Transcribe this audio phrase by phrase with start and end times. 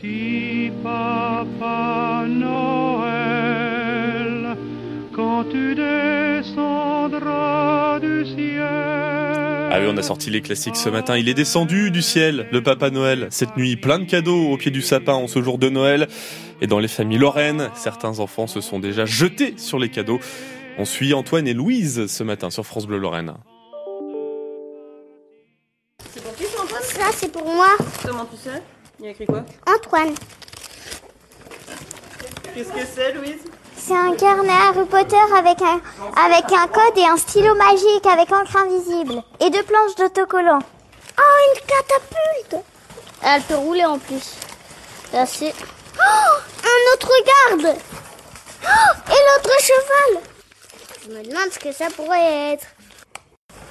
[0.00, 3.06] Petit papa Noël,
[5.12, 7.18] quand tu descendras
[7.98, 8.62] du ciel.
[8.62, 11.16] Ah oui, on a sorti les classiques ce matin.
[11.16, 13.74] Il est descendu du ciel, le Papa Noël, cette nuit.
[13.74, 16.06] Plein de cadeaux au pied du sapin en ce jour de Noël.
[16.60, 20.20] Et dans les familles lorraines, certains enfants se sont déjà jetés sur les cadeaux.
[20.78, 23.34] On suit Antoine et Louise ce matin sur France Bleu Lorraine.
[26.08, 27.70] C'est pour qui Antoine Ça, c'est pour moi.
[28.04, 28.62] Comment tu sais?
[28.98, 30.14] Il y a écrit quoi Antoine.
[32.52, 33.44] Qu'est-ce que c'est, Louise
[33.76, 35.80] C'est un carnet Harry Potter avec un,
[36.20, 39.22] avec un code et un stylo magique avec encre invisible.
[39.38, 40.58] Et deux planches d'autocollant.
[41.16, 42.64] Oh, une catapulte
[43.22, 44.34] Elle peut rouler en plus.
[45.12, 45.54] Là, c'est...
[45.96, 47.76] Oh, un autre garde
[48.64, 50.22] oh, Et l'autre cheval
[51.04, 52.66] Je me demande ce que ça pourrait être.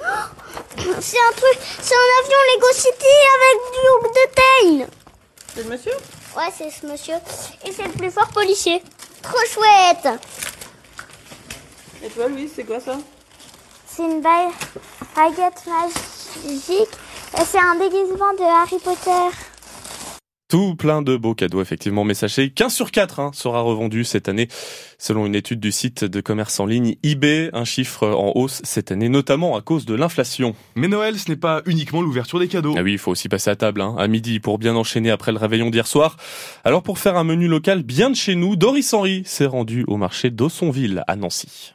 [0.00, 1.58] Oh, c'est un truc...
[1.80, 4.95] C'est un avion Lego City avec du look de Tain
[5.56, 5.92] C'est le monsieur
[6.36, 7.14] Ouais, c'est ce monsieur.
[7.64, 8.82] Et c'est le plus fort policier.
[9.22, 10.20] Trop chouette
[12.04, 12.98] Et toi, Louise, c'est quoi ça
[13.88, 14.52] C'est une bague-
[15.16, 16.88] baguette magique.
[17.38, 19.36] Et c'est un déguisement de Harry Potter.
[20.48, 22.04] Tout plein de beaux cadeaux, effectivement.
[22.04, 24.46] Mais sachez, 15 sur 4 hein, sera revendu cette année,
[24.96, 27.50] selon une étude du site de commerce en ligne eBay.
[27.52, 30.54] Un chiffre en hausse cette année, notamment à cause de l'inflation.
[30.76, 32.74] Mais Noël, ce n'est pas uniquement l'ouverture des cadeaux.
[32.78, 35.32] Ah oui, il faut aussi passer à table, hein, à midi, pour bien enchaîner après
[35.32, 36.16] le réveillon d'hier soir.
[36.62, 39.96] Alors pour faire un menu local bien de chez nous, Doris Henry s'est rendu au
[39.96, 41.74] marché d'Aussonville, à Nancy.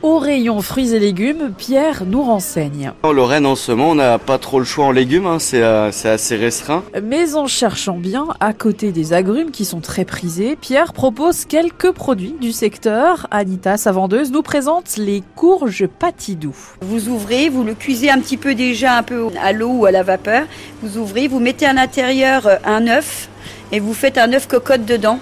[0.00, 2.92] Au rayon fruits et légumes, Pierre nous renseigne.
[3.02, 5.62] En Lorraine, en ce moment, on n'a pas trop le choix en légumes, hein, c'est
[5.62, 6.84] euh, c'est assez restreint.
[7.02, 11.90] Mais en cherchant bien, à côté des agrumes qui sont très prisés, Pierre propose quelques
[11.90, 13.26] produits du secteur.
[13.32, 16.54] Anita, sa vendeuse, nous présente les courges patidou.
[16.80, 19.90] Vous ouvrez, vous le cuisez un petit peu déjà un peu à l'eau ou à
[19.90, 20.46] la vapeur.
[20.80, 23.28] Vous ouvrez, vous mettez à l'intérieur euh, un œuf
[23.72, 25.18] et vous faites un œuf cocotte dedans.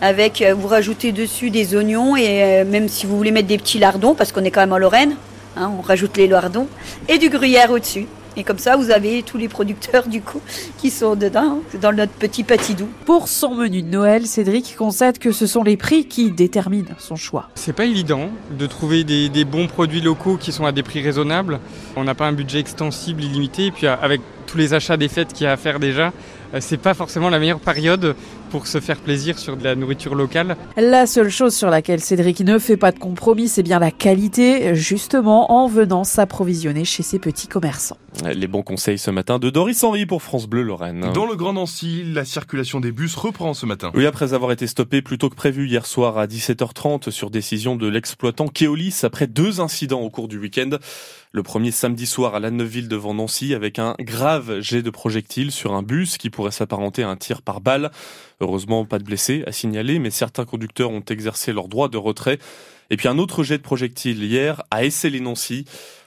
[0.00, 3.58] Avec, euh, vous rajoutez dessus des oignons et euh, même si vous voulez mettre des
[3.58, 5.16] petits lardons, parce qu'on est quand même en Lorraine,
[5.56, 6.68] hein, on rajoute les lardons
[7.08, 8.06] et du gruyère au-dessus.
[8.36, 10.40] Et comme ça, vous avez tous les producteurs du coup
[10.78, 12.86] qui sont dedans, dans notre petit patidou.
[13.06, 17.16] Pour son menu de Noël, Cédric concède que ce sont les prix qui déterminent son
[17.16, 17.48] choix.
[17.56, 21.02] C'est pas évident de trouver des, des bons produits locaux qui sont à des prix
[21.02, 21.58] raisonnables.
[21.96, 25.08] On n'a pas un budget extensible, illimité, et puis euh, avec tous les achats des
[25.08, 26.12] fêtes qu'il y a à faire déjà,
[26.60, 28.16] c'est pas forcément la meilleure période
[28.48, 30.56] pour se faire plaisir sur de la nourriture locale.
[30.76, 34.74] La seule chose sur laquelle Cédric ne fait pas de compromis, c'est bien la qualité,
[34.74, 37.98] justement en venant s'approvisionner chez ses petits commerçants.
[38.24, 41.12] Les bons conseils ce matin de Doris Henry pour France Bleu Lorraine.
[41.14, 43.92] Dans le Grand Nancy, la circulation des bus reprend ce matin.
[43.94, 47.76] Oui, après avoir été stoppé plus tôt que prévu hier soir à 17h30 sur décision
[47.76, 50.70] de l'exploitant Keolis après deux incidents au cours du week-end.
[51.32, 55.52] Le premier samedi soir à la Neuville devant Nancy avec un grave jet de projectile
[55.52, 57.90] sur un bus qui pourrait s'apparenter à un tir par balle.
[58.40, 62.38] Heureusement, pas de blessés à signaler, mais certains conducteurs ont exercé leur droit de retrait.
[62.90, 65.64] Et puis un autre jet de projectile hier à Essay-les-Nancy.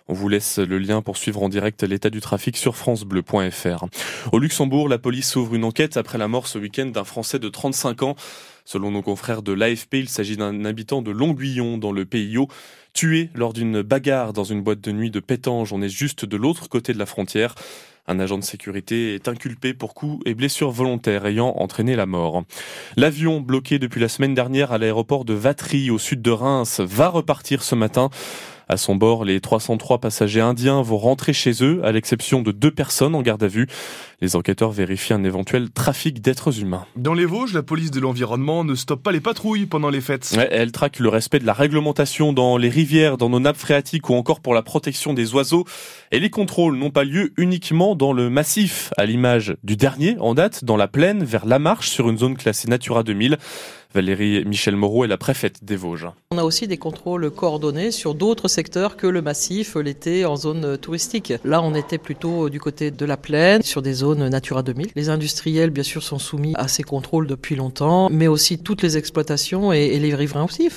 [0.08, 3.86] On vous laisse le lien pour suivre en direct l'état du trafic sur francebleu.fr.
[4.32, 7.50] Au Luxembourg, la police ouvre une enquête après la mort ce week-end d'un Français de
[7.50, 8.16] 35 ans.
[8.66, 12.48] Selon nos confrères de l'AFP, il s'agit d'un habitant de Longuillon dans le PIO,
[12.94, 15.72] tué lors d'une bagarre dans une boîte de nuit de Pétange.
[15.72, 17.56] On est juste de l'autre côté de la frontière.
[18.12, 22.44] Un agent de sécurité est inculpé pour coups et blessures volontaires ayant entraîné la mort.
[22.98, 27.08] L'avion bloqué depuis la semaine dernière à l'aéroport de Vatry au sud de Reims va
[27.08, 28.10] repartir ce matin.
[28.70, 32.72] À son bord, les 303 passagers indiens vont rentrer chez eux, à l'exception de deux
[32.72, 33.68] personnes en garde à vue.
[34.22, 36.86] Les enquêteurs vérifient un éventuel trafic d'êtres humains.
[36.96, 40.34] Dans les Vosges, la police de l'environnement ne stoppe pas les patrouilles pendant les fêtes.
[40.38, 44.10] Ouais, elle traque le respect de la réglementation dans les rivières, dans nos nappes phréatiques
[44.10, 45.66] ou encore pour la protection des oiseaux.
[46.12, 50.34] Et les contrôles n'ont pas lieu uniquement dans le massif, à l'image du dernier en
[50.34, 53.38] date, dans la plaine, vers La Marche, sur une zone classée Natura 2000.
[53.94, 56.08] Valérie Michel Moreau est la préfète des Vosges.
[56.32, 60.78] On a aussi des contrôles coordonnés sur d'autres secteurs que le massif l'été en zone
[60.78, 61.34] touristique.
[61.44, 64.92] Là, on était plutôt du côté de la plaine, sur des zones Natura 2000.
[64.96, 68.98] Les industriels, bien sûr, sont soumis à ces contrôles depuis longtemps, mais aussi toutes les
[68.98, 70.70] exploitations et, les riverains aussi.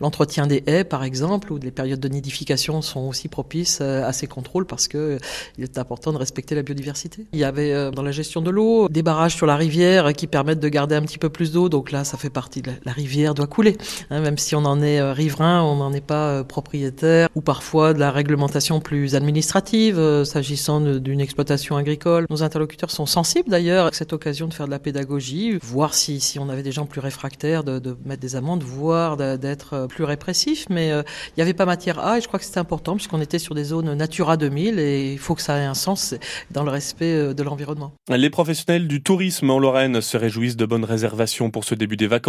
[0.00, 4.12] L'entretien des haies, par exemple, ou les périodes de nidification sont aussi propices euh, à
[4.12, 5.18] ces contrôles parce que euh,
[5.58, 7.26] il est important de respecter la biodiversité.
[7.32, 10.26] Il y avait euh, dans la gestion de l'eau des barrages sur la rivière qui
[10.26, 12.92] permettent de garder un petit peu plus d'eau, donc là, ça fait partie de la,
[12.92, 13.78] rivière doit couler.
[14.10, 17.40] Hein, même si on en est euh, riverain, on n'en est pas euh, propriétaire, ou
[17.40, 22.26] parfois de la réglementation plus administrative, euh, s'agissant d'une exploitation agricole.
[22.28, 26.20] Nos interlocuteurs sont sensibles d'ailleurs à cette occasion de faire de la pédagogie, voir si,
[26.38, 30.66] on avait des gens plus réfractaires, de, mettre des amendes, voire d'être plus répressif.
[30.68, 33.38] Mais il n'y avait pas matière à, et je crois que c'était important, puisqu'on était
[33.38, 36.14] sur des zones Natura 2000, et il faut que ça ait un sens
[36.50, 37.92] dans le respect de l'environnement.
[38.10, 42.08] Les professionnels du tourisme en Lorraine se réjouissent de bonnes réservations pour ce début des
[42.08, 42.23] vacances.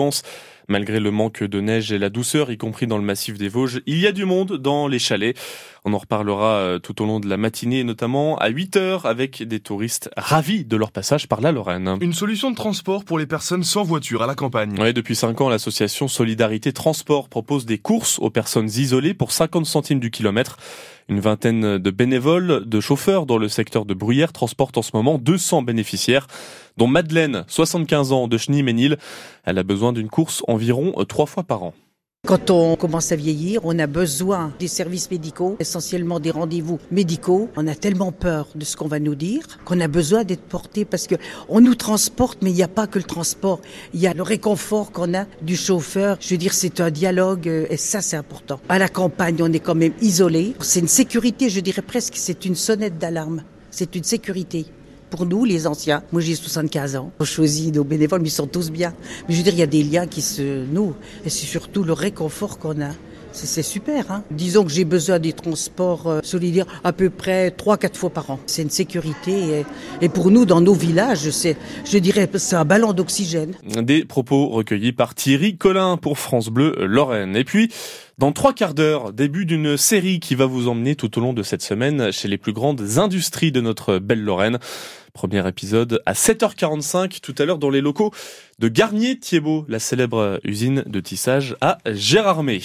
[0.68, 3.82] Malgré le manque de neige et la douceur, y compris dans le massif des Vosges,
[3.86, 5.38] il y a du monde dans les chalets.
[5.84, 9.44] On en reparlera euh, tout au long de la matinée, notamment à 8 heures, avec
[9.44, 11.98] des touristes ravis de leur passage par la Lorraine.
[12.02, 14.80] Une solution de transport pour les personnes sans voiture à la campagne.
[14.80, 19.68] Ouais, depuis 5 ans, l'association Solidarité Transport propose des courses aux personnes isolées pour 50
[19.68, 20.58] centimes du kilomètre.
[21.08, 25.20] Une vingtaine de bénévoles, de chauffeurs dans le secteur de Bruyères transportent en ce moment
[25.20, 26.26] 200 bénéficiaires,
[26.78, 28.98] dont Madeleine, 75 ans, de Chenille-Ménil.
[29.44, 31.74] Elle a besoin d'une course environ euh, trois fois par an.
[32.26, 37.50] Quand on commence à vieillir, on a besoin des services médicaux, essentiellement des rendez-vous médicaux.
[37.56, 40.86] On a tellement peur de ce qu'on va nous dire qu'on a besoin d'être porté
[40.86, 41.14] parce que
[41.50, 43.62] on nous transporte, mais il n'y a pas que le transport.
[43.94, 46.18] Il y a le réconfort qu'on a du chauffeur.
[46.20, 48.60] Je veux dire, c'est un dialogue euh, et ça, c'est important.
[48.70, 50.56] À la campagne, on est quand même isolé.
[50.62, 53.44] C'est une sécurité, je dirais presque, c'est une sonnette d'alarme.
[53.70, 54.66] C'est une sécurité.
[55.10, 58.48] Pour nous, les anciens, moi j'ai 75 ans, on choisit nos bénévoles, mais ils sont
[58.48, 58.94] tous bien.
[59.28, 61.84] Mais je veux dire, il y a des liens qui se nouent, et c'est surtout
[61.84, 62.92] le réconfort qu'on a.
[63.36, 64.12] C'est super.
[64.12, 68.32] Hein Disons que j'ai besoin des transports euh, solidaires à peu près 3-4 fois par
[68.32, 68.40] an.
[68.46, 69.60] C'est une sécurité.
[70.02, 73.56] Et, et pour nous, dans nos villages, c'est, je dirais, c'est un ballon d'oxygène.
[73.64, 77.36] Des propos recueillis par Thierry Collin pour France Bleu Lorraine.
[77.36, 77.70] Et puis,
[78.18, 81.44] dans trois quarts d'heure, début d'une série qui va vous emmener tout au long de
[81.44, 84.60] cette semaine chez les plus grandes industries de notre belle Lorraine.
[85.14, 88.12] Premier épisode à 7h45 tout à l'heure dans les locaux
[88.60, 92.62] de Garnier Thiebaud, la célèbre usine de tissage à Gérardmer.